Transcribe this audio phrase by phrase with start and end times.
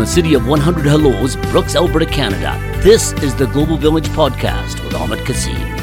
[0.00, 4.94] the city of 100 Hellos, Brooks, Alberta, Canada, this is the Global Village Podcast with
[4.94, 5.76] Ahmed Kassim.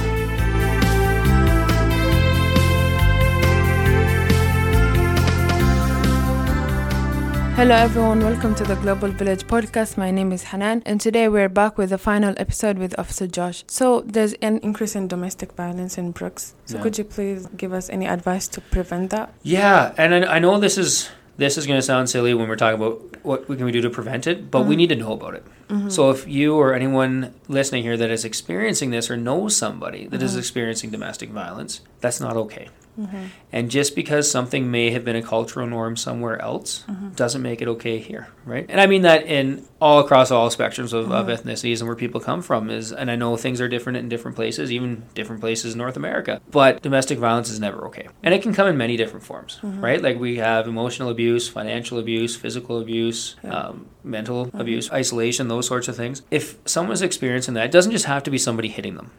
[7.57, 8.20] Hello, everyone.
[8.20, 9.98] Welcome to the Global Village podcast.
[9.98, 13.63] My name is Hanan, and today we're back with the final episode with Officer Josh.
[13.68, 16.54] So, there's an increase in domestic violence in Brooks.
[16.65, 16.84] So, Yeah.
[16.84, 19.34] could you please give us any advice to prevent that?
[19.41, 22.55] Yeah, and I, I know this is this is going to sound silly when we're
[22.55, 24.78] talking about what we can we do to prevent it, but we mm-hmm.
[24.78, 25.45] need to know about it.
[25.69, 25.89] Mm-hmm.
[25.89, 30.21] So if you or anyone listening here that is experiencing this or knows somebody that
[30.21, 30.39] is mm-hmm.
[30.39, 32.69] experiencing domestic violence, that's not okay.
[32.97, 33.25] Mm-hmm.
[33.52, 37.09] And just because something may have been a cultural norm somewhere else mm-hmm.
[37.09, 38.66] doesn't make it okay here, right?
[38.70, 41.47] And I mean that in all across all spectrums of, of mm-hmm.
[41.47, 44.36] ethnicities and where people come from is, and I know things are different in different
[44.36, 48.08] places, even different places in North America, but domestic violence is never okay.
[48.23, 50.02] And it can come in many different forms, right?
[50.02, 55.88] Like we have emotional abuse, financial abuse, physical abuse, um, mental abuse, isolation, those sorts
[55.88, 56.23] of things.
[56.31, 59.12] If someone's experiencing that, it doesn't just have to be somebody hitting them,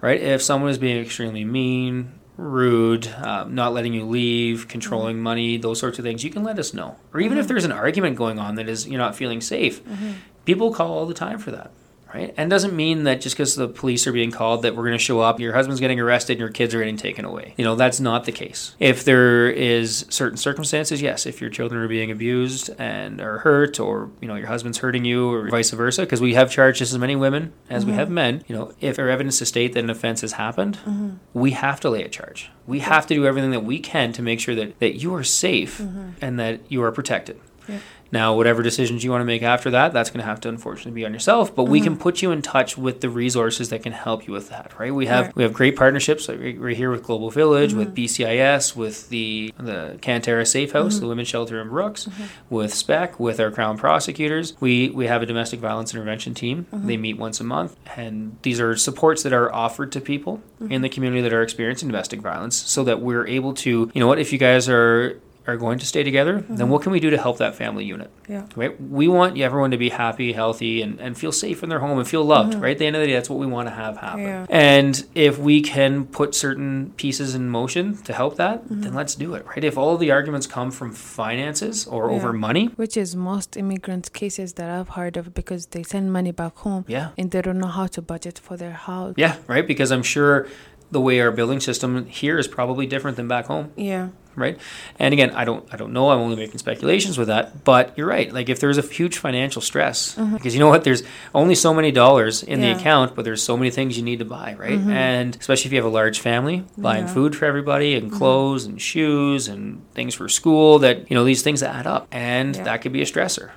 [0.00, 0.20] right?
[0.20, 5.22] If someone is being extremely mean, rude, um, not letting you leave, controlling mm-hmm.
[5.22, 6.96] money, those sorts of things, you can let us know.
[7.12, 7.48] Or even if mm-hmm.
[7.48, 10.12] there's an argument going on that is you're not feeling safe, mm-hmm.
[10.44, 11.70] people call all the time for that.
[12.12, 12.34] Right?
[12.36, 14.98] And it doesn't mean that just because the police are being called that we're going
[14.98, 17.54] to show up, your husband's getting arrested and your kids are getting taken away.
[17.56, 18.74] You know, that's not the case.
[18.80, 23.78] If there is certain circumstances, yes, if your children are being abused and are hurt
[23.78, 26.92] or, you know, your husband's hurting you or vice versa, because we have charged just
[26.92, 28.14] as many women as we have mm-hmm.
[28.14, 31.10] men, you know, if our evidence to state that an offense has happened, mm-hmm.
[31.32, 32.50] we have to lay a charge.
[32.66, 35.24] We have to do everything that we can to make sure that, that you are
[35.24, 36.10] safe mm-hmm.
[36.20, 37.40] and that you are protected.
[37.70, 37.78] Yeah.
[38.12, 40.92] Now, whatever decisions you want to make after that, that's going to have to unfortunately
[40.92, 41.54] be on yourself.
[41.54, 42.02] But we can mm-hmm.
[42.02, 44.92] put you in touch with the resources that can help you with that, right?
[44.92, 45.36] We have Right.
[45.36, 46.28] we have great partnerships.
[46.28, 48.04] Like we- we're here with Global Village, with mm-hmm.
[48.04, 51.02] BCIS, with the the Cantera Safe House, mm-hmm.
[51.02, 52.08] the women's shelter in Brooks,
[52.48, 54.54] with SPEC, with our Crown prosecutors.
[54.58, 56.66] We we have a domestic violence intervention team.
[56.72, 60.82] They meet once a month, and these are supports that are offered to people in
[60.82, 64.18] the community that are experiencing domestic violence, so that we're able to, you know, what
[64.18, 65.20] if you guys are
[65.50, 66.68] are going to stay together, then mm-hmm.
[66.68, 68.10] what can we do to help that family unit?
[68.28, 68.46] Yeah.
[68.56, 68.80] right?
[68.80, 72.06] We want everyone to be happy, healthy, and, and feel safe in their home and
[72.06, 72.62] feel loved, mm-hmm.
[72.62, 72.72] right?
[72.72, 74.22] At the end of the day, that's what we want to have happen.
[74.22, 74.46] Yeah.
[74.48, 78.82] And if we can put certain pieces in motion to help that, mm-hmm.
[78.82, 79.64] then let's do it, right?
[79.64, 82.16] If all of the arguments come from finances or Yeah.
[82.16, 86.32] over money, Which is most immigrant cases that I've heard of because they send money
[86.32, 89.14] back home yeah, and they don't know how to budget for their house.
[89.24, 89.66] yeah, right?
[89.72, 90.46] Because I'm sure
[90.90, 93.72] the way our building system here is probably different than back home.
[93.76, 94.08] Yeah.
[94.36, 94.58] right?
[94.98, 96.10] And again, I don't I don't know.
[96.10, 97.64] I'm only making speculations with that.
[97.64, 98.32] But you're right.
[98.32, 100.34] Like if there's a huge financial stress, mm-hmm.
[100.34, 101.02] because you know what, there's
[101.34, 104.24] only so many dollars in the account, but there's so many things you need to
[104.24, 104.78] buy, right?
[104.78, 104.90] Mm-hmm.
[104.90, 107.14] And especially if you have a large family, buying Yeah.
[107.14, 108.18] food for everybody and mm-hmm.
[108.18, 110.78] clothes and shoes and things for school.
[110.78, 112.64] That you know these things add up, and Yeah.
[112.64, 113.50] that could be a stressor,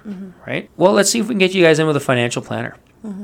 [0.45, 0.69] right?
[0.77, 2.75] Well, let's see if we can get you guys in with a financial planner.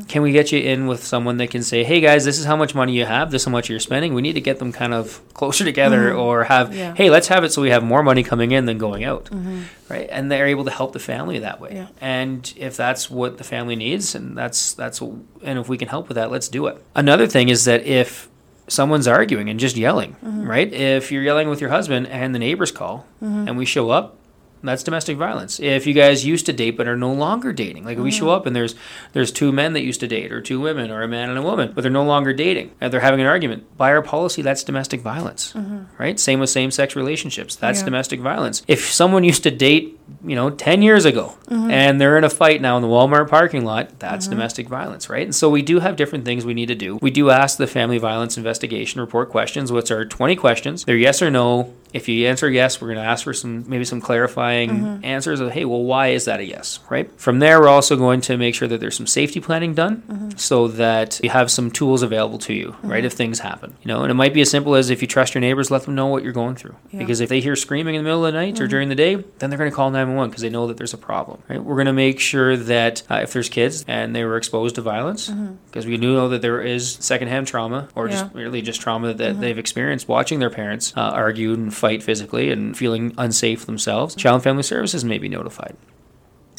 [0.07, 2.57] Can we get you in with someone that can say, "Hey guys, this is how
[2.57, 3.31] much money you have.
[3.31, 4.13] This is how much you're spending.
[4.13, 6.19] We need to get them kind of closer together, mm-hmm.
[6.19, 6.93] or have, Yeah.
[6.95, 9.61] hey, let's have it so we have more money coming in than going out, mm-hmm.
[9.89, 11.71] right?" And they're able to help the family that way.
[11.75, 11.87] Yeah.
[12.01, 15.87] And if that's what the family needs, and that's that's what, and if we can
[15.87, 16.83] help with that, let's do it.
[16.95, 18.27] Another thing is that if
[18.67, 20.47] someone's arguing and just yelling, mm-hmm.
[20.47, 20.71] right?
[20.71, 24.17] If you're yelling with your husband and the neighbors call, and we show up,
[24.63, 25.59] that's domestic violence.
[25.59, 28.27] If you guys used to date but are no longer dating, like if we show
[28.27, 28.35] mm.
[28.35, 28.75] up and there's
[29.13, 31.41] there's two men that used to date, or two women, or a man and a
[31.41, 34.63] woman, but they're no longer dating, and they're having an argument, by our policy, that's
[34.63, 35.83] domestic violence, mm-hmm.
[35.97, 36.19] right?
[36.19, 37.85] Same with same-sex relationships, that's Yeah.
[37.85, 38.63] domestic violence.
[38.67, 41.71] If someone used to date, you know, ten years ago, mm-hmm.
[41.71, 44.35] and they're in a fight now in the Walmart parking lot, that's mm-hmm.
[44.35, 45.23] domestic violence, right?
[45.23, 46.97] And so we do have different things we need to do.
[47.01, 50.83] We do ask the family violence investigation report questions, which are 20 questions.
[50.85, 51.73] They're yes or no.
[51.93, 55.05] If you answer yes, we're going to ask for some maybe some clarifying mm-hmm.
[55.05, 57.09] answers of hey, well, why is that a yes, right?
[57.19, 60.29] From there, we're also going to make sure that there's some safety planning done mm-hmm.
[60.37, 62.99] so that you have some tools available to you, right?
[62.99, 63.05] Mm-hmm.
[63.05, 65.33] If things happen, you know, and it might be as simple as if you trust
[65.33, 66.75] your neighbors, let them know what you're going through.
[66.91, 66.99] Yeah.
[66.99, 69.15] Because if they hear screaming in the middle of the night or during the day,
[69.39, 71.63] then they're going to call 911 because they know that there's a problem, right?
[71.63, 74.81] We're going to make sure that uh, if there's kids and they were exposed to
[74.81, 75.29] violence,
[75.67, 79.39] because we do know that there is secondhand trauma or just really just trauma that
[79.39, 84.35] they've experienced watching their parents uh, argue and fight physically and feeling unsafe themselves, Child
[84.35, 85.75] and Family Services may be notified.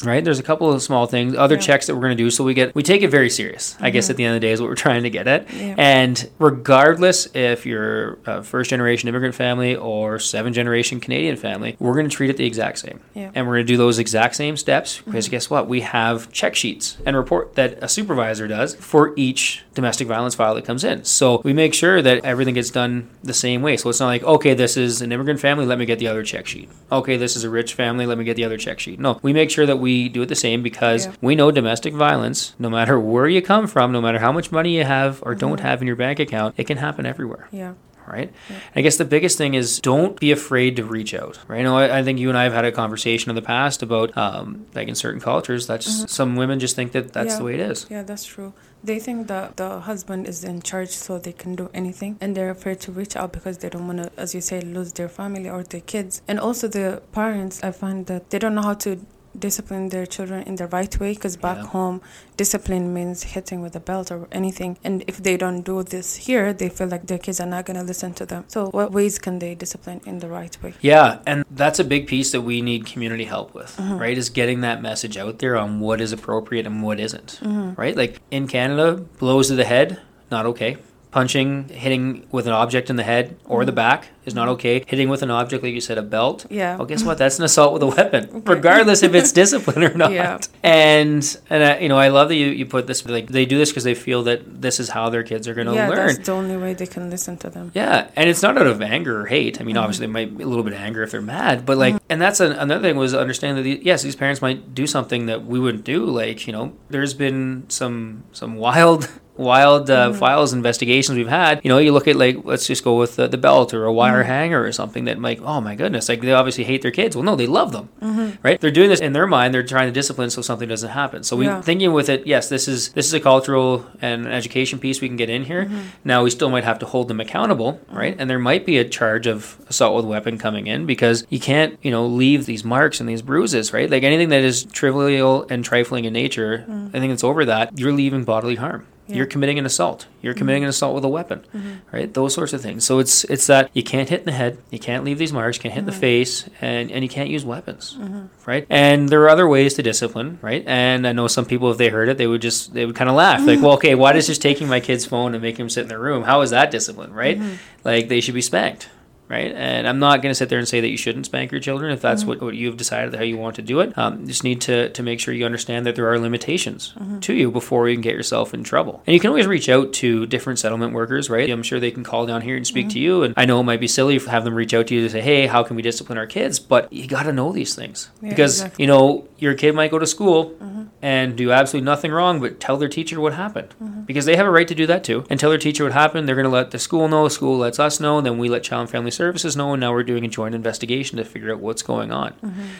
[0.03, 1.61] Right, there's a couple of small things, other Yeah.
[1.61, 2.29] checks that we're going to do.
[2.29, 3.75] So we get we take it very serious.
[3.79, 4.17] I guess at mm-hmm.
[4.17, 5.51] the end of the day is what we're trying to get at.
[5.53, 5.75] Yeah.
[5.77, 11.93] And regardless if you're a first generation immigrant family or seven generation Canadian family, we're
[11.93, 12.99] going to treat it the exact same.
[13.13, 13.31] Yeah.
[13.35, 15.31] And we're going to do those exact same steps because mm-hmm.
[15.31, 15.67] guess what?
[15.67, 20.55] We have check sheets and report that a supervisor does for each domestic violence file
[20.55, 21.03] that comes in.
[21.03, 23.77] So we make sure that everything gets done the same way.
[23.77, 26.23] So it's not like, okay, this is an immigrant family, let me get the other
[26.23, 26.69] check sheet.
[26.91, 28.99] Okay, this is a rich family, let me get the other check sheet.
[28.99, 31.13] No, we make sure that we we do it the same because Yeah.
[31.27, 34.71] we know domestic violence, no matter where you come from, no matter how much money
[34.79, 37.73] you have or don't have in your bank account, it can happen everywhere Yeah.
[38.17, 38.29] right?
[38.77, 41.59] I guess the biggest thing is don't be afraid to reach out, right?
[41.61, 43.77] You know, I, I think you and I have had a conversation in the past
[43.87, 44.47] about, um,
[44.77, 45.87] like in certain cultures, that's
[46.19, 47.39] some women just think that that's Yeah.
[47.39, 47.77] the way it is.
[47.95, 48.51] Yeah, that's true.
[48.89, 52.53] They think that the husband is in charge so they can do anything and they're
[52.57, 55.49] afraid to reach out because they don't want to, as you say, lose their family
[55.55, 56.13] or their kids.
[56.29, 56.87] And also the
[57.19, 58.91] parents, I find that they don't know how to
[59.37, 61.67] discipline their children in the right way because back Yeah.
[61.67, 62.01] home
[62.37, 66.53] discipline means hitting with a belt or anything and if they don't do this here
[66.53, 69.19] they feel like their kids are not going to listen to them so what ways
[69.19, 72.61] can they discipline in the right way Yeah, and that's a big piece that we
[72.61, 73.97] need community help with, Mm-hmm.
[73.97, 74.17] right?
[74.17, 77.79] Is getting that message out there on what is appropriate and what isn't, Mm-hmm.
[77.81, 77.95] right?
[77.95, 78.87] Like in Canada,
[79.19, 79.99] blows to the head,
[80.29, 80.77] not okay.
[81.11, 83.75] Punching, hitting with an object in the head or the mm-hmm.
[83.75, 84.53] back is not mm-hmm.
[84.53, 84.83] okay.
[84.87, 86.43] Hitting with an object, like you said, a belt.
[86.43, 86.53] Mm-hmm.
[86.53, 86.77] Yeah.
[86.77, 87.17] Well, guess what?
[87.17, 90.11] That's an assault with a weapon, regardless if it's discipline or not.
[90.11, 90.39] Yeah.
[90.63, 93.57] And and I, you know, I love that you, you put this like they do
[93.57, 96.07] this because they feel that this is how their kids are going to yeah learn.
[96.07, 98.81] that's the only way they can listen to them Yeah, and it's not out of
[98.81, 99.59] anger or hate.
[99.59, 99.83] I mean, mm-hmm.
[99.83, 102.21] obviously, there might be a little bit of anger if they're mad, but like, and
[102.21, 105.45] that's an, another thing was understanding that the, yes, these parents might do something that
[105.45, 106.05] we wouldn't do.
[106.05, 109.09] Like, you know, there's been some some wild.
[109.41, 110.19] Wild uh, mm-hmm.
[110.19, 111.61] files investigations we've had.
[111.63, 113.93] You know, you look at like let's just go with the, the belt or a
[113.93, 114.27] wire mm-hmm.
[114.27, 117.15] hanger or something that like oh my goodness, like they obviously hate their kids.
[117.15, 118.35] Well, no, they love them, mm-hmm.
[118.43, 118.59] right?
[118.61, 119.53] They're doing this in their mind.
[119.53, 121.23] They're trying to discipline so something doesn't happen.
[121.23, 121.61] So we Yeah.
[121.61, 125.17] thinking with it, yes, this is this is a cultural and education piece we can
[125.17, 125.65] get in here.
[125.65, 125.79] Mm-hmm.
[126.05, 128.15] Now we still might have to hold them accountable, right?
[128.17, 131.77] And there might be a charge of assault with weapon coming in because you can't,
[131.81, 133.89] you know, leave these marks and these bruises, right?
[133.89, 136.89] Like anything that is trivial and trifling in nature, mm.
[136.89, 138.85] I think it's over that, you're leaving bodily harm.
[139.11, 139.17] Yeah.
[139.17, 140.07] You're committing an assault.
[140.21, 140.37] You're mm-hmm.
[140.39, 141.73] committing an assault with a weapon, mm-hmm.
[141.91, 142.13] right?
[142.13, 142.85] Those sorts of things.
[142.85, 145.57] So it's it's that you can't hit in the head, you can't leave these marks,
[145.57, 146.01] you can't hit in the mm-hmm.
[146.01, 147.97] face, and and you can't use weapons,
[148.45, 148.65] right?
[148.69, 150.63] And there are other ways to discipline, right?
[150.65, 153.09] And I know some people, if they heard it, they would just they would kind
[153.09, 155.69] of laugh, like, well, okay, why does just taking my kid's phone and making him
[155.69, 156.23] sit in their room?
[156.23, 157.39] How is that discipline, right?
[157.83, 158.89] Like they should be spanked.
[159.31, 161.61] Right, and I'm not going to sit there and say that you shouldn't spank your
[161.61, 162.31] children if that's mm-hmm.
[162.31, 163.97] what, what you've decided how you want to do it.
[163.97, 167.19] Um, you just need to, to make sure you understand that there are limitations mm-hmm.
[167.21, 169.01] to you before you can get yourself in trouble.
[169.07, 171.49] And you can always reach out to different settlement workers, right?
[171.49, 172.93] I'm sure they can call down here and speak mm-hmm.
[172.93, 173.23] to you.
[173.23, 175.09] And I know it might be silly to have them reach out to you to
[175.09, 176.59] say, hey, how can we discipline our kids?
[176.59, 178.83] But you got to know these things Yeah, because, exactly.
[178.83, 180.57] you know, your kid might go to school
[181.01, 183.73] and do absolutely nothing wrong, but tell their teacher what happened
[184.05, 185.25] because they have a right to do that too.
[185.29, 186.27] And tell their teacher what happened.
[186.27, 187.23] They're going to let the school know.
[187.23, 188.17] The School lets us know.
[188.17, 189.73] And then we let Child and Family Services know.
[189.73, 192.33] And now we're doing a joint investigation to figure out what's going on.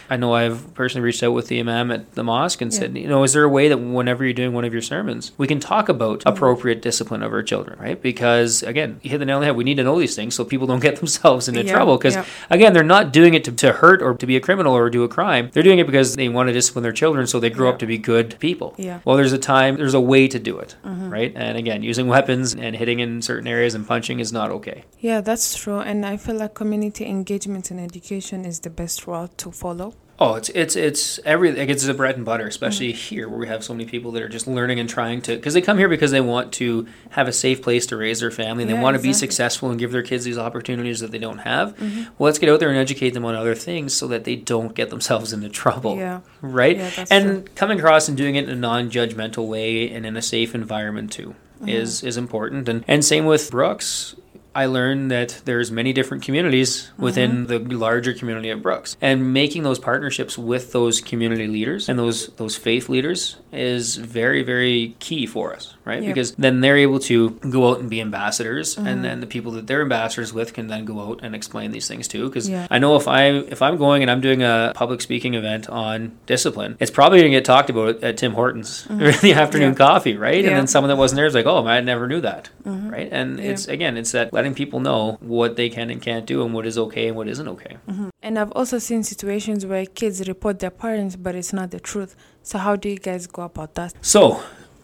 [0.10, 2.80] I know I've personally reached out with the imam at the mosque and Yeah.
[2.80, 5.34] said, you know, is there a way that whenever you're doing one of your sermons,
[5.38, 8.02] we can talk about appropriate discipline of our children, right?
[8.02, 9.56] Because again, you hit the nail on the head.
[9.56, 11.98] We need to know these things so people don't get themselves into Yeah, trouble.
[12.00, 12.26] Because yeah.
[12.50, 15.04] again, they're not doing it to, to hurt or to be a criminal or do
[15.04, 15.52] a crime.
[15.54, 17.86] They're doing it because they want to discipline their children so they grow up to
[17.86, 18.74] be good people.
[18.78, 18.96] Yeah.
[18.98, 19.10] Mm-hmm.
[19.10, 21.32] Well, there's a time, there's a way to do it, right?
[21.36, 24.86] And again, using weapons and hitting in certain areas and punching is not okay.
[25.00, 25.80] Yeah, that's true.
[25.80, 29.94] And I feel like community engagement in education is the best route to follow.
[30.20, 32.96] Oh, it's it's it's every like it's the bread and butter, especially Mm.
[33.10, 35.56] here where we have so many people that are just learning and trying to because
[35.56, 38.62] they come here because they want to have a safe place to raise their family.
[38.62, 41.18] and They Yeah, want to be successful and give their kids these opportunities that they
[41.18, 41.76] don't have.
[41.76, 42.02] Mm-hmm.
[42.20, 44.76] Well, let's get out there and educate them on other things so that they don't
[44.76, 45.98] get themselves into trouble.
[45.98, 46.20] Yeah.
[46.42, 46.78] Right.
[46.78, 47.46] Yeah, and true.
[47.56, 51.34] coming across and doing it in a non-judgmental way and in a safe environment too
[51.62, 51.70] Mm-hmm.
[51.70, 52.68] is is important.
[52.70, 54.16] And and same with Brooks.
[54.54, 57.70] I learned that there's many different communities within Mm-hmm.
[57.70, 62.28] the larger community of Brooks, and making those partnerships with those community leaders and those
[62.36, 66.02] those faith leaders is very very key for us, right?
[66.04, 66.14] Yep.
[66.14, 68.88] Because then they're able to go out and be ambassadors, Mm-hmm.
[68.88, 71.88] and then the people that they're ambassadors with can then go out and explain these
[71.88, 72.28] things too.
[72.30, 72.68] Because Yeah.
[72.70, 73.24] I know if I
[73.56, 77.32] if I'm going and I'm doing a public speaking event on discipline, it's probably going
[77.32, 79.82] to get talked about at Tim Hortons in the afternoon Mm-hmm.
[79.82, 79.88] Yeah.
[79.88, 80.44] coffee, right?
[80.46, 83.10] And then someone that wasn't there is like, "Oh, I never knew that," right?
[83.12, 83.52] And Yeah.
[83.52, 86.66] it's again, it's that letting people know what they can and can't do and what
[86.66, 87.78] is okay and what isn't okay.
[88.24, 92.16] And I've also seen situations where kids report their parents, but it's not the truth.
[92.44, 93.94] So how do you guys go about that?
[94.02, 94.42] So,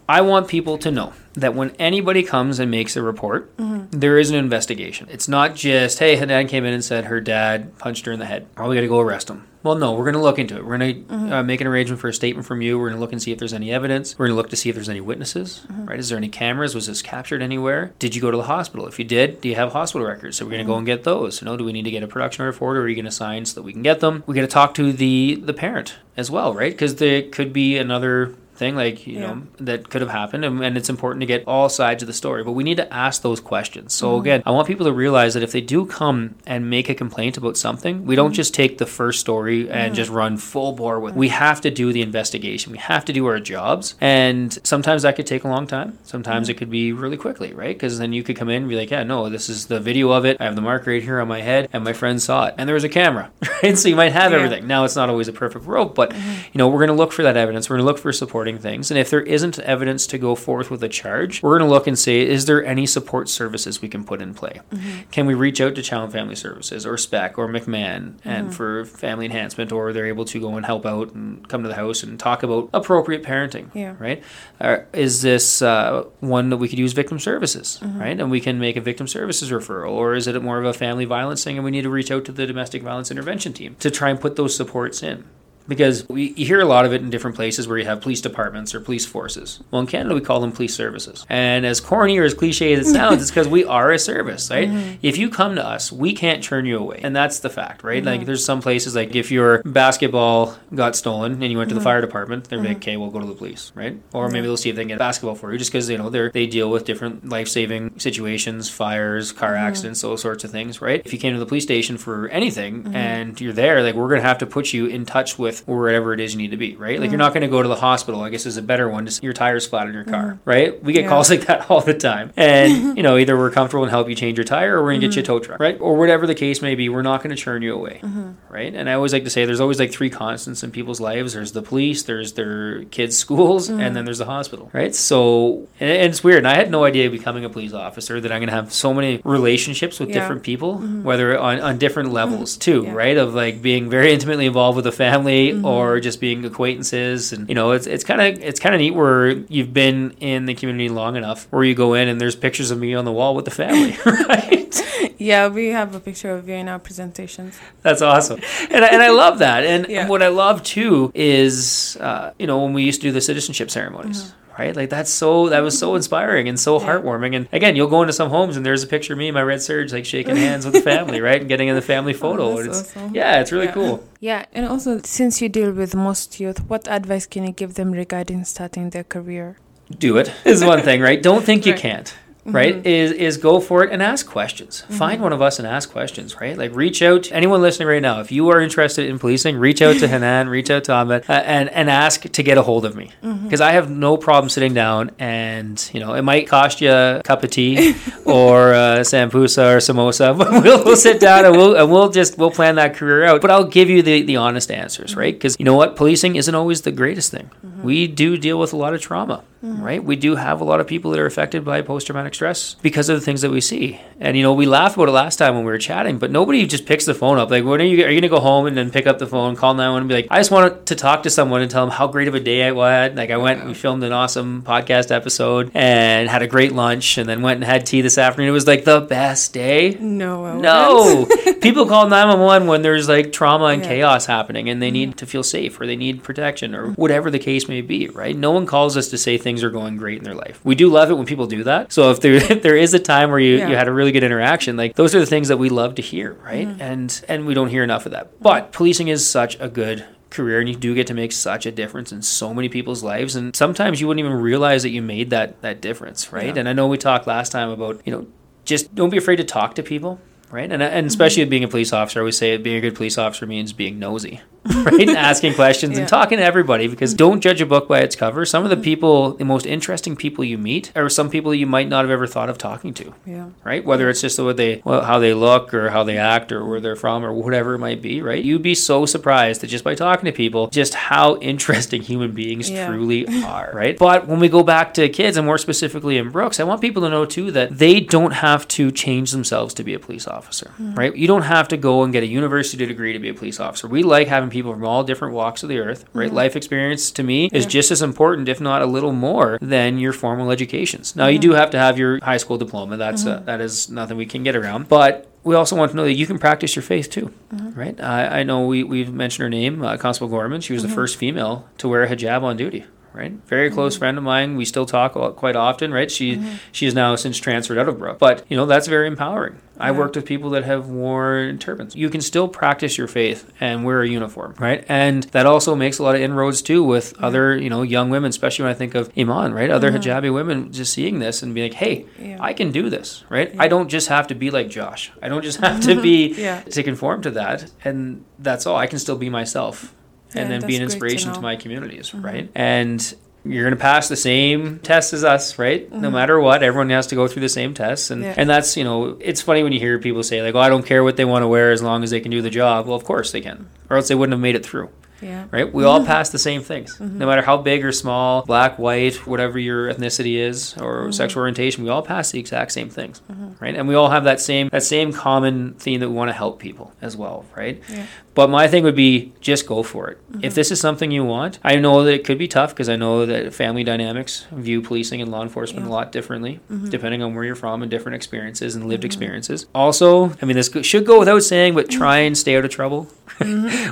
[0.08, 3.86] I want people to know that when anybody comes and makes a report, mm-hmm.
[3.90, 5.06] there is an investigation.
[5.10, 8.18] It's not just, hey, her dad came in and said her dad punched her in
[8.18, 8.46] the head.
[8.56, 9.46] Oh, we got to go arrest him.
[9.62, 10.64] Well, no, we're going to look into it.
[10.64, 11.32] We're going to mm-hmm.
[11.32, 12.78] uh, make an arrangement for a statement from you.
[12.78, 14.18] We're going to look and see if there's any evidence.
[14.18, 15.66] We're going to look to see if there's any witnesses.
[15.66, 15.86] Mm-hmm.
[15.86, 15.98] Right?
[15.98, 16.74] Is there any cameras?
[16.74, 17.92] Was this captured anywhere?
[17.98, 18.86] Did you go to the hospital?
[18.86, 20.38] If you did, do you have hospital records?
[20.38, 21.42] So we're going to go and get those.
[21.42, 22.94] You know, do we need to get a production order for it, or are you
[22.94, 24.22] going to sign so that we can get them?
[24.26, 26.72] We got to talk to the the parent as well, right?
[26.72, 29.20] Because there could be another thing like you Yeah.
[29.34, 32.12] know that could have happened and, and it's important to get all sides of the
[32.12, 34.20] story but we need to ask those questions so Mm-hmm.
[34.20, 37.36] again i want people to realize that if they do come and make a complaint
[37.36, 38.16] about something we Mm-hmm.
[38.24, 41.70] don't just take the first story and just run full bore with we have to
[41.70, 45.48] do the investigation we have to do our jobs and sometimes that could take a
[45.48, 46.50] long time sometimes Mm-hmm.
[46.50, 48.90] it could be really quickly right because then you could come in and be like
[48.90, 51.28] yeah no this is the video of it i have the mark right here on
[51.28, 53.30] my head and my friend saw it and there was a camera
[53.62, 54.38] right so you might have Yeah.
[54.38, 54.44] Mm-hmm.
[54.46, 57.12] everything now it's not always a perfect world but you know we're going to look
[57.12, 58.12] for that evidence we're going to look for
[58.48, 61.68] supporting things and if there isn't evidence to go forth with a charge we're going
[61.68, 65.10] to look and say is there any support services we can put in play Mm-hmm.
[65.10, 68.28] can we reach out to child and family services or spec or mcmahon Mm-hmm.
[68.28, 71.68] and for family enhancement or they're able to go and help out and come to
[71.68, 73.94] the house and talk about appropriate parenting Yeah.
[73.98, 74.22] right
[74.60, 78.00] uh, is this uh, one that we could use victim services Mm-hmm.
[78.00, 80.72] right and we can make a victim services referral or is it more of a
[80.72, 83.76] family violence thing and we need to reach out to the domestic violence intervention team
[83.80, 85.24] to try and put those supports in
[85.68, 88.20] because we you hear a lot of it in different places where you have police
[88.20, 89.60] departments or police forces.
[89.70, 91.26] Well, in Canada, we call them police services.
[91.28, 94.50] And as corny or as cliche as it sounds, it's because we are a service,
[94.50, 94.68] right?
[94.68, 94.96] Mm-hmm.
[95.02, 97.00] If you come to us, we can't turn you away.
[97.02, 98.02] And that's the fact, right?
[98.02, 98.26] Like, mm-hmm.
[98.26, 101.84] there's some places, like, if your basketball got stolen and you went to the mm-hmm.
[101.84, 104.00] fire department, they're like, okay, we'll go to the police, right?
[104.12, 105.98] Or maybe they'll see if they can get a basketball for you just because, you
[105.98, 110.50] know, they're, they deal with different life saving situations, fires, car accidents, those sorts of
[110.50, 111.02] things, right?
[111.04, 114.20] If you came to the police station for anything and you're there, like, we're going
[114.20, 116.76] to have to put you in touch with wherever it is you need to be,
[116.76, 117.00] right?
[117.00, 117.26] Like, you're mm.
[117.26, 119.32] not going to go to the hospital, I guess is a better one, just your
[119.32, 120.38] tires flat in your car, mm.
[120.44, 120.82] right?
[120.82, 121.08] We get Yeah.
[121.08, 122.32] calls like that all the time.
[122.36, 125.00] And, you know, either we're comfortable and help you change your tire or we're going
[125.00, 125.32] to get you a mm-hmm.
[125.32, 125.78] tow truck, right?
[125.80, 128.32] Or whatever the case may be, we're not going to turn you away, mm-hmm.
[128.48, 128.74] right?
[128.74, 131.52] And I always like to say there's always like three constants in people's lives there's
[131.52, 133.80] the police, there's their kids' schools, mm-hmm.
[133.80, 134.94] and then there's the hospital, right?
[134.94, 136.38] So, and, and it's weird.
[136.38, 138.92] And I had no idea becoming a police officer that I'm going to have so
[138.94, 140.20] many relationships with Yeah.
[140.20, 142.92] different people, whether on, on different levels too, Yeah.
[142.92, 143.16] right?
[143.16, 147.32] Of like being very intimately involved with a family or just being acquaintances.
[147.32, 150.46] And, you know, it's, it's kind of, it's kind of neat where you've been in
[150.46, 153.12] the community long enough where you go in and there's pictures of me on the
[153.12, 153.96] wall with the family,
[154.28, 155.14] right?
[155.18, 157.58] Yeah, we have a picture of you in our presentations.
[157.82, 158.40] That's awesome,
[158.70, 159.64] and I, and I love that.
[159.64, 160.06] And Yeah.
[160.06, 163.70] what I love too is, uh, you know, when we used to do the citizenship
[163.70, 164.22] ceremonies.
[164.22, 164.34] Mm-hmm.
[164.58, 167.36] Right, like that's so that was so inspiring and so heartwarming.
[167.36, 169.42] And again, you'll go into some homes and there's a picture of me and my
[169.42, 172.18] red serge like shaking hands with the family, right, and getting in the family oh,
[172.18, 172.42] photo.
[172.42, 173.14] Oh, it's, awesome.
[173.14, 173.72] Yeah, it's really Yeah.
[173.72, 174.04] cool.
[174.20, 177.92] Yeah, and also since you deal with most youth, what advice can you give them
[177.92, 179.56] regarding starting their career?
[179.96, 181.22] do it is one thing, right?
[181.22, 181.80] Don't think you Right.
[181.80, 182.14] can't.
[182.52, 182.86] Right mm-hmm.
[182.86, 184.82] is is go for it and ask questions.
[184.82, 184.94] Mm-hmm.
[184.94, 186.40] Find one of us and ask questions.
[186.40, 187.30] Right, like reach out.
[187.30, 190.70] Anyone listening right now, if you are interested in policing, reach out to Hanan, reach
[190.70, 193.44] out to Ahmed, uh, and and ask to get a hold of me mm-hmm.
[193.44, 197.22] because I have no problem sitting down and you know it might cost you a
[197.24, 201.76] cup of tea or uh, sambusa or samosa, but we'll, we'll sit down and we'll
[201.76, 203.40] and we'll just we'll plan that career out.
[203.40, 205.34] But I'll give you the the honest answers, right?
[205.34, 207.50] Because you know what, policing isn't always the greatest thing.
[207.82, 209.82] We do deal with a lot of trauma, Mm-hmm.
[209.82, 210.04] right?
[210.04, 213.08] We do have a lot of people that are affected by post traumatic stress because
[213.08, 214.00] of the things that we see.
[214.20, 216.64] And you know, we laughed about it last time when we were chatting, but nobody
[216.64, 217.50] just picks the phone up.
[217.50, 219.56] Like, when are you are you gonna go home and then pick up the phone,
[219.56, 221.92] call 911 and be like, I just wanted to talk to someone and tell them
[221.92, 223.16] how great of a day I had.
[223.16, 227.18] Like I went and we filmed an awesome podcast episode and had a great lunch
[227.18, 228.48] and then went and had tea this afternoon.
[228.48, 229.96] It was like the best day.
[229.98, 231.26] No, I No,
[231.60, 233.88] people call 911 when there's like trauma and Yeah.
[233.88, 235.16] chaos happening and they need mm-hmm.
[235.16, 238.36] to feel safe or they need protection or whatever the case may be, right?
[238.36, 240.60] No one calls us to say things are going great in their life.
[240.64, 241.92] We do love it when people do that.
[241.92, 243.68] So if there if there is a time where you, Yeah.
[243.70, 246.02] you had a really good interaction, like those are the things that we love to
[246.02, 246.68] hear, right?
[246.68, 246.80] Mm-hmm.
[246.82, 248.40] And and we don't hear enough of that.
[248.40, 251.72] But policing is such a good career and you do get to make such a
[251.72, 255.30] difference in so many people's lives and sometimes you wouldn't even realize that you made
[255.30, 256.60] that that difference right Yeah.
[256.60, 258.26] and i know we talked last time about you know
[258.66, 261.50] just don't be afraid to talk to people right and, and especially mm-hmm.
[261.50, 264.40] being a police officer i always say being a good police officer means being nosy
[264.84, 266.00] right and asking questions Yeah.
[266.00, 267.18] and talking to everybody because mm-hmm.
[267.18, 268.82] don't judge a book by its cover some of the mm-hmm.
[268.82, 272.26] people the most interesting people you meet are some people you might not have ever
[272.26, 273.48] thought of talking to Yeah.
[273.64, 273.84] right?
[273.84, 276.80] Whether it's just what they, well, how they look, or how they act, or where
[276.80, 278.42] they're from, or whatever it might be, right?
[278.42, 282.68] You'd be so surprised that just by talking to people, just how interesting human beings
[282.70, 282.88] Yeah.
[282.88, 283.96] truly are, right?
[283.98, 287.02] But when we go back to kids, and more specifically in Brooks, I want people
[287.02, 290.37] to know too that they don't have to change themselves to be a police officer,
[290.78, 291.14] right?
[291.14, 293.88] You don't have to go and get a university degree to be a police officer.
[293.88, 296.26] We like having people from all different walks of the earth, right?
[296.26, 296.36] Mm-hmm.
[296.36, 297.70] Life experience to me is Yeah.
[297.70, 301.16] just as important, if not a little more, than your formal educations.
[301.16, 301.50] Now, you mm-hmm.
[301.50, 302.96] do have to have your high school diploma.
[302.96, 303.44] That's uh, mm-hmm.
[303.46, 304.88] that is nothing we can get around.
[304.88, 307.98] But we also want to know that you can practice your faith too, right?
[308.00, 310.60] I, I know we we've mentioned her name, uh, Constable Gorman.
[310.60, 312.84] She was the first female to wear a hijab on duty.
[313.18, 313.32] Right?
[313.46, 313.98] Very close Mm-hmm.
[313.98, 314.56] friend of mine.
[314.56, 316.10] We still talk a lot- quite often, right?
[316.10, 316.40] She
[316.72, 319.56] she is now since transferred out of Brook, but you know that's very empowering.
[319.80, 319.98] I Yeah.
[319.98, 321.94] worked with people that have worn turbans.
[321.94, 324.84] You can still practice your faith and wear a uniform, right?
[324.88, 328.30] And that also makes a lot of inroads too with other you know young women,
[328.30, 329.70] especially when I think of Iman, right?
[329.70, 332.26] Other hijabi women just seeing this and being like, hey, Mm-hmm.
[332.30, 332.38] Yeah.
[332.40, 333.54] I can do this, right?
[333.58, 335.10] I don't just have to be like Josh.
[335.22, 336.60] I don't just have to be Yeah.
[336.62, 338.76] to conform to that, and that's all.
[338.76, 339.94] I can still be myself,
[340.34, 342.24] Yeah, and then be an great to inspiration to, my communities, mm-hmm.
[342.24, 342.50] right?
[342.54, 345.90] And you're going to pass the same tests as us, right?
[345.90, 346.14] No mm-hmm.
[346.14, 348.34] matter what, everyone has to go through the same tests, and Yeah.
[348.36, 350.84] and that's you know, it's funny when you hear people say like, "Oh, I don't
[350.84, 352.96] care what they want to wear as long as they can do the job." Well,
[352.96, 355.46] of course they can, or else they wouldn't have made it through Yeah.
[355.50, 355.72] right?
[355.72, 356.06] We all mm-hmm.
[356.06, 357.18] pass the same things, no mm-hmm.
[357.18, 361.10] matter how big or small, black, white, whatever your ethnicity is or mm-hmm.
[361.12, 361.84] sexual orientation.
[361.84, 363.20] We all pass the exact same things,
[363.60, 363.74] right?
[363.74, 366.58] And we all have that same that same common theme that we want to help
[366.58, 367.82] people as well, right?
[367.88, 368.06] Yeah.
[368.38, 370.20] But my thing would be just go for it.
[370.42, 372.94] If this is something you want, I know that it could be tough because I
[372.94, 377.42] know that family dynamics view policing and law enforcement a lot differently, depending on where
[377.42, 379.66] you're from and different experiences and lived experiences.
[379.74, 383.08] Also, I mean, this should go without saying, but try and stay out of trouble.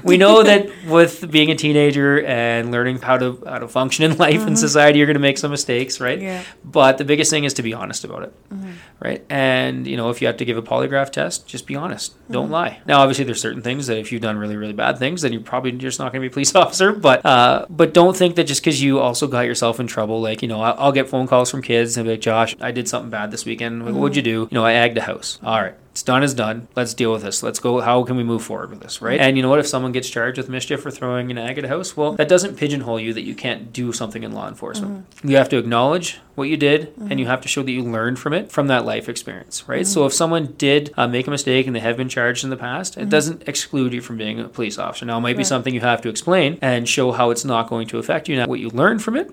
[0.05, 4.17] we know that with being a teenager and learning how to how to function in
[4.19, 4.55] life and mm-hmm.
[4.55, 6.21] society, you're going to make some mistakes, right?
[6.21, 6.43] Yeah.
[6.65, 8.73] But the biggest thing is to be honest about it, mm-hmm.
[9.01, 9.25] right?
[9.31, 12.15] And you know, if you have to give a polygraph test, just be honest.
[12.31, 12.53] Don't mm-hmm.
[12.53, 12.81] lie.
[12.87, 15.43] Now, obviously, there's certain things that if you've done really really bad things, then you're
[15.43, 16.93] probably just not going to be a police officer.
[16.93, 20.43] But uh, but don't think that just because you also got yourself in trouble, like
[20.43, 22.89] you know, I'll, I'll get phone calls from kids and be like, Josh, I did
[22.89, 23.85] something bad this weekend.
[23.85, 24.49] Like, What'd you do?
[24.51, 25.39] You know, I agged a house.
[25.43, 25.75] All right.
[25.97, 26.69] It's done is done.
[26.77, 27.43] Let's deal with this.
[27.43, 27.81] Let's go.
[27.81, 29.19] How can we move forward with this, right?
[29.19, 29.61] And you know what?
[29.61, 32.29] If someone gets charged with mischief for throwing an egg at a house, well, that
[32.29, 35.09] doesn't pigeonhole you that you can't do something in law enforcement.
[35.09, 35.31] Mm-hmm.
[35.31, 37.19] You have to acknowledge what you did, and mm-hmm.
[37.21, 39.87] you have to show that you learned from it from that life experience, right?
[39.87, 40.09] So mm-hmm.
[40.09, 42.99] if someone did uh, make a mistake and they have been charged in the past,
[42.99, 45.07] it doesn't exclude you from being a police officer.
[45.07, 45.47] Now, it might be Right.
[45.47, 48.45] something you have to explain and show how it's not going to affect you, now
[48.45, 49.31] what you learned from it.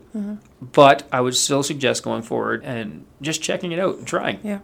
[0.71, 4.39] But I would still suggest going forward and just checking it out and trying.
[4.43, 4.59] Yeah.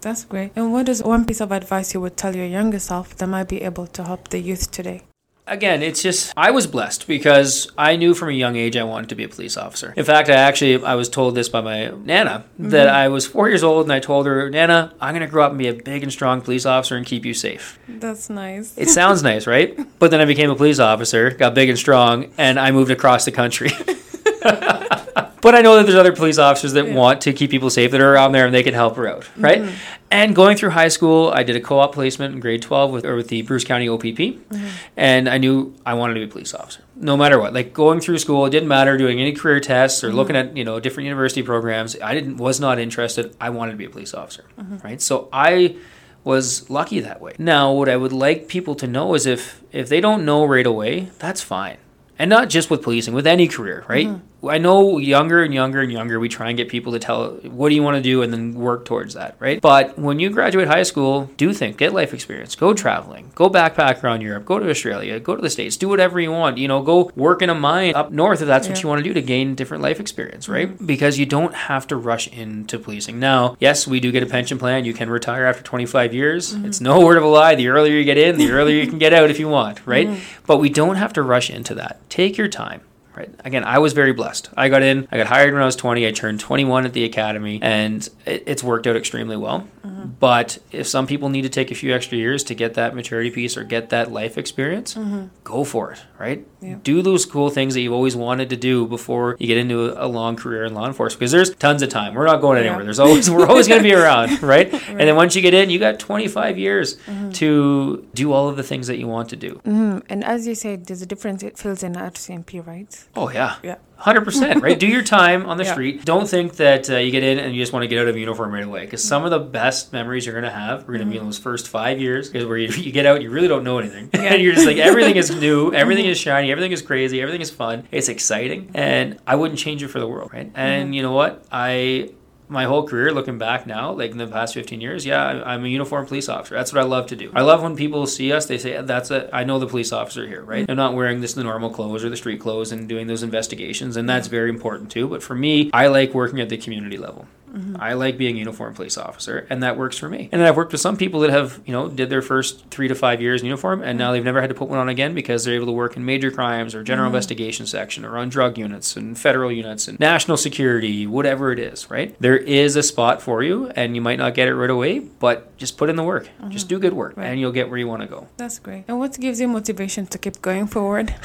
[0.00, 0.52] That's great.
[0.56, 3.48] And what is one piece of advice you would tell your younger self that might
[3.48, 5.02] be able to help the youth today?
[5.50, 9.08] again, it's just I was blessed because I knew from a young age I wanted
[9.10, 9.92] to be a police officer.
[9.96, 12.96] In fact, I actually I was told this by my nana that mm-hmm.
[12.96, 15.58] I was four years old and I told her, Nana, I'm gonna grow up and
[15.58, 17.78] be a big and strong police officer and keep you safe.
[17.88, 18.78] That's nice.
[18.78, 19.78] It sounds nice, right?
[20.00, 23.26] But then I became a police officer, got big and strong, and I moved across
[23.26, 23.70] the country.
[24.42, 26.94] but I know that there's other police officers that Yeah.
[26.94, 29.28] want to keep people safe that are around there and they can help her out,
[29.36, 29.62] right?
[29.62, 29.74] Mm-hmm.
[30.10, 33.14] And going through high school, I did a co-op placement in grade 12 with or
[33.14, 34.66] with the Bruce County OPP, mm-hmm.
[34.96, 36.82] and I knew I wanted to be a police officer.
[36.96, 40.08] No matter what, like going through school, it didn't matter doing any career tests or
[40.08, 40.16] mm-hmm.
[40.16, 41.96] looking at you know different university programs.
[42.00, 43.34] I didn't was not interested.
[43.40, 44.44] I wanted to be a police officer,
[44.82, 45.00] right?
[45.00, 45.76] So I
[46.24, 47.34] was lucky that way.
[47.38, 50.66] Now, what I would like people to know is if if they don't know right
[50.66, 51.76] away, that's fine.
[52.18, 54.08] And not just with policing, with any career, right?
[54.48, 57.68] I know younger and younger and younger, we try and get people to tell, what
[57.68, 59.60] do you want to do, and then work towards that, right?
[59.60, 64.02] But when you graduate high school, do think, get life experience, go traveling, go backpack
[64.02, 66.82] around Europe, go to Australia, go to the States, do whatever you want, you know,
[66.82, 69.22] go work in a mine up north if that's what you want to do to
[69.22, 70.68] gain different life experience, right?
[70.68, 70.86] Mm-hmm.
[70.86, 73.18] Because you don't have to rush into policing.
[73.18, 74.84] Now, yes, we do get a pension plan.
[74.84, 76.54] You can retire after 25 years.
[76.54, 76.66] Mm-hmm.
[76.66, 77.54] It's no word of a lie.
[77.54, 80.06] The earlier you get in, the earlier you can get out if you want, right?
[80.08, 80.44] Mm-hmm.
[80.46, 82.08] But we don't have to rush into that.
[82.08, 82.82] Take your time.
[83.14, 83.30] Right.
[83.44, 84.50] Again, I was very blessed.
[84.56, 85.08] I got in.
[85.10, 86.06] I got hired when I was 20.
[86.06, 89.66] I turned 21 at the academy, and it, it's worked out extremely well.
[89.84, 90.10] Mm-hmm.
[90.20, 93.30] But if some people need to take a few extra years to get that maturity
[93.30, 95.26] piece or get that life experience, mm-hmm.
[95.42, 96.02] go for it.
[96.18, 96.46] Right.
[96.60, 96.76] Yeah.
[96.82, 100.06] Do those cool things that you've always wanted to do before you get into a,
[100.06, 101.18] a long career in law enforcement.
[101.20, 102.14] Because there's tons of time.
[102.14, 102.80] We're not going anywhere.
[102.80, 102.84] Yeah.
[102.84, 104.42] There's always we're always going to be around.
[104.50, 104.72] Right?
[104.72, 107.30] And then once you get in, you got 25 years mm-hmm.
[107.32, 109.60] to do all of the things that you want to do.
[109.64, 112.99] Mm, and as you said, there's a difference it fills in RCMP, right?
[113.14, 113.56] Oh yeah.
[113.62, 113.76] Yeah.
[113.96, 114.78] Hundred percent, right?
[114.78, 115.72] Do your time on the Yeah.
[115.72, 116.04] street.
[116.06, 118.16] Don't think that uh, you get in and you just want to get out of
[118.16, 118.86] uniform right away.
[118.86, 121.18] Because some of the best memories you're going to have are going to be in
[121.18, 121.26] mm-hmm.
[121.26, 124.32] those first five years, where you, you get out, you really don't know anything, Yeah.
[124.32, 126.12] and you're just like everything is new, everything mm-hmm.
[126.12, 129.88] is shiny, everything is crazy, everything is fun, it's exciting, and I wouldn't change it
[129.88, 130.50] for the world, right?
[130.54, 130.92] And mm-hmm.
[130.94, 131.44] you know what?
[131.52, 132.10] I
[132.50, 135.68] my whole career looking back now like in the past 15 years yeah i'm a
[135.68, 136.54] uniformed police officer.
[136.54, 137.30] That's what i love to do.
[137.34, 140.26] I love when people see us they say that's a i know the police officer
[140.26, 140.68] here right?
[140.68, 143.96] I'm not wearing this the normal clothes or the street clothes and doing those investigations
[143.96, 147.26] and that's very important too but for me i like working at the community level
[147.52, 147.76] Mm-hmm.
[147.78, 150.28] I like being a uniformed police officer, and that works for me.
[150.32, 152.94] And I've worked with some people that have, you know, did their first three to
[152.94, 153.98] five years in uniform, and mm-hmm.
[153.98, 156.04] now they've never had to put one on again because they're able to work in
[156.04, 157.16] major crimes or general mm-hmm.
[157.16, 161.90] investigation section or on drug units and federal units and national security, whatever it is,
[161.90, 162.14] right?
[162.20, 165.56] There is a spot for you, and you might not get it right away, but
[165.56, 166.28] just put in the work.
[166.48, 167.26] Just do good work, Right.
[167.26, 168.28] and you'll get where you want to go.
[168.36, 168.84] That's great.
[168.88, 171.14] And what gives you motivation to keep going forward?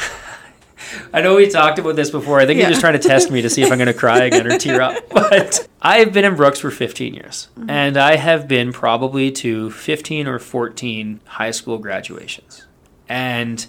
[1.13, 2.39] I know we talked about this before.
[2.39, 2.63] I think Yeah.
[2.65, 4.57] you're just trying to test me to see if I'm going to cry again or
[4.57, 5.09] tear up.
[5.09, 7.69] But I've been in Brooks for 15 years, Mm-hmm.
[7.69, 12.65] and I have been probably to 15 or 14 high school graduations.
[13.07, 13.65] And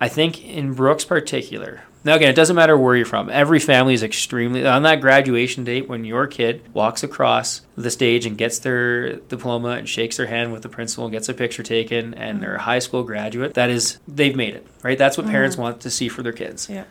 [0.00, 3.28] I think in Brooks particular, now again, it doesn't matter where you're from.
[3.28, 8.26] Every family is extremely on that graduation date when your kid walks across the stage
[8.26, 11.62] and gets their diploma and shakes their hand with the principal and gets a picture
[11.62, 13.54] taken and they're a high school graduate.
[13.54, 14.96] That is they've made it, right?
[14.96, 15.62] That's what parents mm-hmm.
[15.62, 16.84] want to see for their kids Yeah.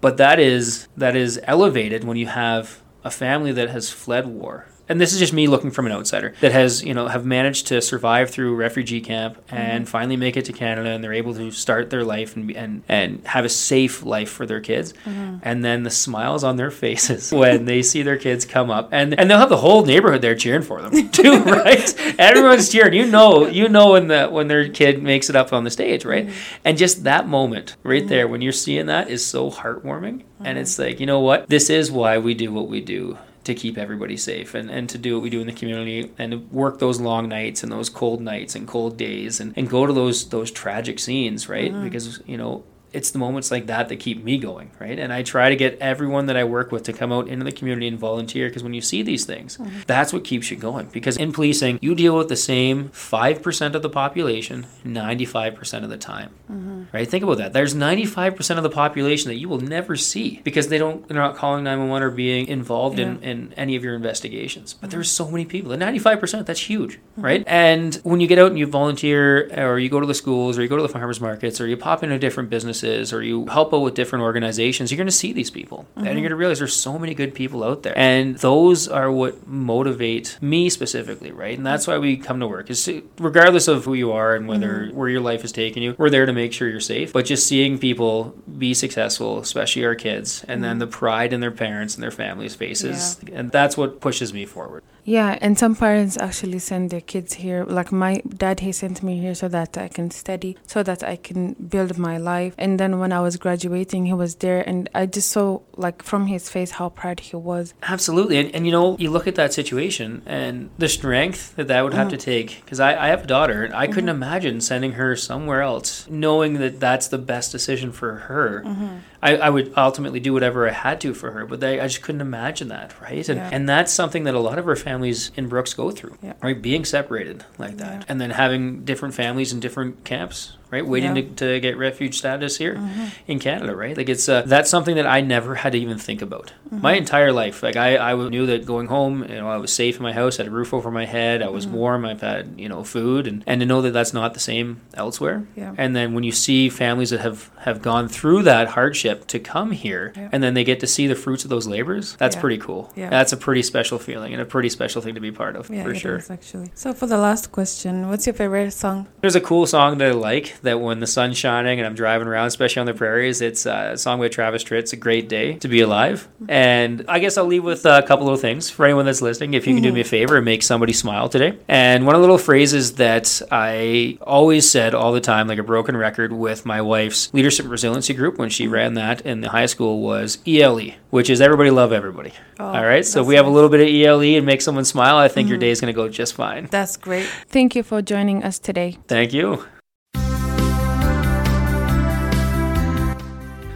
[0.00, 4.66] but that is that is elevated when you have a family that has fled war
[4.92, 7.66] and this is just me looking from an outsider that has you know have managed
[7.68, 9.56] to survive through refugee camp mm-hmm.
[9.56, 12.82] and finally make it to Canada and they're able to start their life and and
[12.88, 14.92] and have a safe life for their kids.
[15.04, 15.38] Mm-hmm.
[15.42, 18.90] And then the smiles on their faces when they see their kids come up.
[18.92, 22.18] And and they'll have the whole neighborhood there cheering for them too right?
[22.20, 22.92] Everyone's cheering.
[22.92, 26.04] You know you know when the when their kid makes it up on the stage
[26.04, 26.26] right?
[26.26, 26.60] Mm-hmm.
[26.66, 30.24] And just that moment right there when you're seeing that is so heartwarming.
[30.44, 31.48] And it's like you know what?
[31.48, 34.98] This is why we do what we do to keep everybody safe and, and to
[34.98, 38.20] do what we do in the community and work those long nights and those cold
[38.20, 41.72] nights and cold days and, and go to those those tragic scenes right?
[41.72, 41.82] Uh-huh.
[41.82, 44.98] Because you know it's the moments like that that keep me going right?
[44.98, 47.52] And i try to get everyone that i work with to come out into the
[47.52, 49.80] community and volunteer because when you see these things mm-hmm.
[49.86, 50.86] that's what keeps you going.
[50.92, 55.96] Because in policing you deal with the same 5% of the population 95% of the
[55.96, 56.84] time mm-hmm.
[56.92, 57.08] right?
[57.08, 57.52] Think about that.
[57.52, 61.36] There's 95% of the population that you will never see because they don't they're not
[61.36, 64.74] calling 911 or being involved in, in any of your investigations.
[64.74, 65.24] But there's mm-hmm.
[65.24, 67.44] so many people and 95% that's huge right?
[67.46, 70.62] And when you get out and you volunteer or you go to the schools or
[70.62, 73.72] you go to the farmers markets or you pop into different businesses or you help
[73.74, 75.86] out with different organizations you're going to see these people.
[75.96, 76.22] And you're mm-hmm.
[76.22, 77.96] going to realize there's so many good people out there.
[77.96, 81.56] And those are what motivate me specifically right?
[81.56, 81.92] And that's mm-hmm.
[81.92, 82.70] why we come to work.
[82.70, 84.96] Is regardless of who you are and whether mm-hmm.
[84.96, 87.12] where your life has taken you we're there to make sure you're safe.
[87.12, 91.50] But just seeing people be successful especially our kids and then the pride in their
[91.50, 96.16] parents and their families faces and that's what pushes me forward Yeah, and some parents
[96.16, 97.64] actually send their kids here.
[97.64, 101.16] Like my dad, he sent me here so that I can study, so that I
[101.16, 102.54] can build my life.
[102.56, 106.26] And then when I was graduating, he was there, and I just saw, like, from
[106.26, 107.74] his face how proud he was.
[107.82, 108.38] Absolutely.
[108.38, 111.94] And, and you know, you look at that situation and the strength that that would
[111.94, 112.24] have to mm-hmm.
[112.24, 112.60] take.
[112.64, 114.22] Because I, I have a daughter and I couldn't mm-hmm.
[114.22, 118.62] imagine sending her somewhere else, knowing that that's the best decision for her.
[118.64, 118.96] Mm-hmm.
[119.22, 122.02] I, I would ultimately do whatever I had to for her, but they, I just
[122.02, 123.28] couldn't imagine that, right?
[123.28, 123.50] And, Yeah.
[123.52, 126.32] and that's something that a lot of our families in Brooks go through, Yeah.
[126.42, 126.60] right?
[126.60, 128.04] Being separated like that.
[128.08, 130.56] And then having different families in different camps.
[130.72, 131.22] Right, waiting Yeah.
[131.22, 131.34] Mm-hmm.
[131.34, 132.80] to, to get refuge status here
[133.26, 133.94] in Canada, right?
[133.96, 136.80] Like it's uh, that's something that I never had to even think about Mm-hmm.
[136.80, 137.62] my entire life.
[137.62, 140.40] Like I, I knew that going home, you know, I was safe in my house,
[140.40, 141.76] I had a roof over my head, I was Mm-hmm.
[141.76, 144.80] warm, I've had you know food, and, and to know that that's not the same
[144.94, 145.44] elsewhere.
[145.54, 145.74] Yeah.
[145.76, 149.70] And then when you see families that have have gone through that hardship to come
[149.72, 150.30] here, Yeah.
[150.32, 152.90] and then they get to see the fruits of those labors, that's pretty cool.
[152.96, 153.10] Yeah.
[153.10, 155.82] That's a pretty special feeling and a pretty special thing to be part of Yeah,
[155.84, 156.16] for sure.
[156.16, 156.70] is actually.
[156.74, 159.06] So for the last question, what's your favorite song?
[159.20, 162.26] There's a cool song that I like that when the sun's shining and I'm driving
[162.28, 164.80] around, especially on the prairies, it's uh, a song by Travis Tritt.
[164.80, 166.28] It's a great day to be alive.
[166.48, 169.54] And I guess I'll leave with a couple little things for anyone that's listening.
[169.54, 171.58] If you can do me a favor and make somebody smile today.
[171.68, 175.62] And one of the little phrases that I always said all the time, like a
[175.62, 179.66] broken record with my wife's leadership resiliency group when she ran that in the high
[179.66, 182.32] school was ELE, which is everybody love everybody.
[182.58, 183.04] Oh, all right.
[183.04, 185.48] So if we have a little bit of ELE and make someone smile, I think
[185.48, 186.68] your day is going to go just fine.
[186.70, 187.26] That's great.
[187.48, 188.98] Thank you for joining us today.
[189.08, 189.64] Thank you.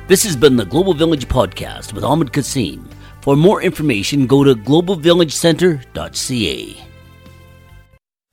[0.09, 2.89] This has been the Global Village Podcast with Ahmed Kassim.
[3.23, 6.87] For more information, go to globalvillagecenter.ca.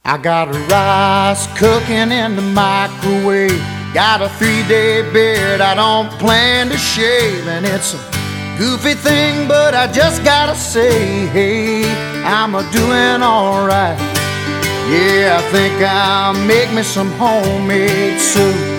[0.05, 3.57] I got a rice cooking in the microwave.
[3.91, 7.47] Got a three day beard I don't plan to shave.
[7.47, 7.97] And it's a
[8.59, 11.91] goofy thing, but I just gotta say, hey,
[12.23, 13.97] I'm a doing alright.
[14.91, 18.72] Yeah, I think I'll make me some homemade soup.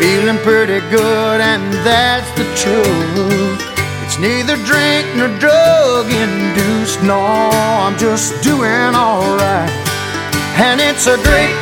[0.00, 3.60] Feeling pretty good, and that's the truth.
[4.04, 9.70] It's neither drink nor drug induced, no, I'm just doing alright.
[10.56, 11.56] And it's a great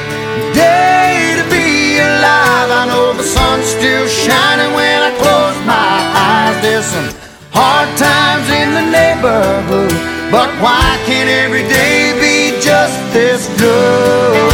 [0.55, 2.71] day to be alive.
[2.71, 6.57] I know the sun's still shining when I close my eyes.
[6.63, 7.11] There's some
[7.53, 9.93] hard times in the neighborhood,
[10.31, 14.52] but why can't every day be just this good?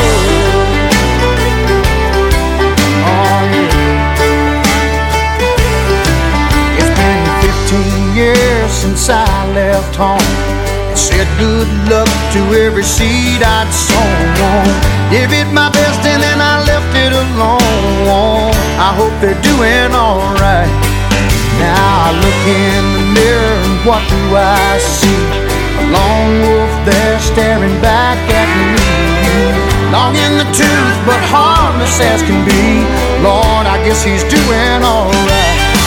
[10.00, 14.66] And Said good luck to every seed I'd sown.
[15.10, 18.54] Gave it my best and then I left it alone.
[18.78, 20.70] I hope they're doing alright.
[21.58, 25.22] Now I look in the mirror and what do I see?
[25.78, 28.78] A lone wolf there staring back at me.
[29.90, 32.82] Long in the tooth, but harmless as can be.
[33.22, 35.77] Lord, I guess he's doing alright.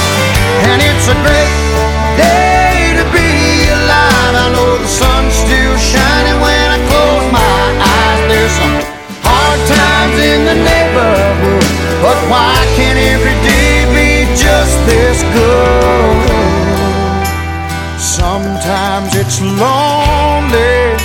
[19.31, 20.97] It's lonely,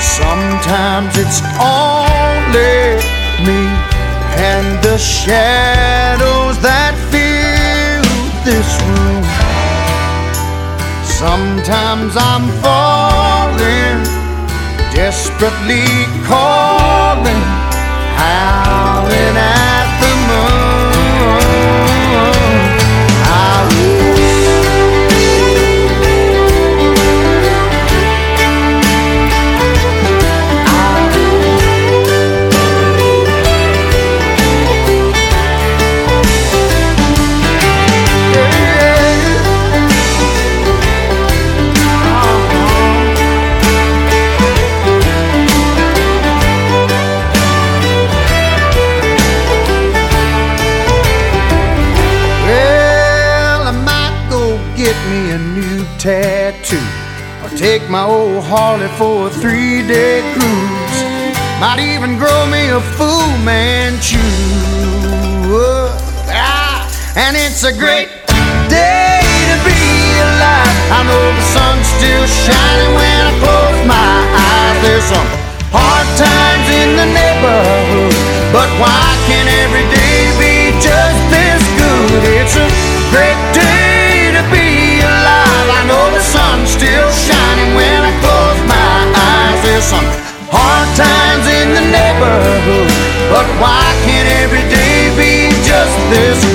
[0.00, 2.98] sometimes it's only
[3.46, 3.62] me
[4.34, 8.02] and the shadows that fill
[8.42, 9.22] this room.
[11.06, 14.02] Sometimes I'm falling,
[14.92, 15.86] desperately
[16.26, 16.81] calling,
[58.48, 60.98] Harley for a three day cruise.
[61.60, 63.10] Might even grow me a Fu
[63.46, 64.18] Manchu.
[66.26, 68.08] Ah, and it's a great
[68.66, 69.82] day to be
[70.26, 70.76] alive.
[70.90, 74.76] I know the sun's still shining when I close my eyes.
[74.82, 75.28] There's some
[75.70, 78.16] hard times in the neighborhood,
[78.50, 81.11] but why can't every day be just
[93.30, 96.51] but why can't every day be just this?